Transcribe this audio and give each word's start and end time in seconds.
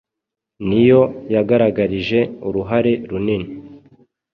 niho 0.69 1.03
yagaragarije 1.33 2.19
uruhare 2.47 2.91
runini 3.09 3.47